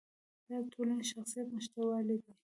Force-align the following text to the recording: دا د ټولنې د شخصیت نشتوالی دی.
دا 0.47 0.55
د 0.63 0.65
ټولنې 0.73 0.95
د 0.99 1.03
شخصیت 1.11 1.47
نشتوالی 1.55 2.17
دی. 2.23 2.33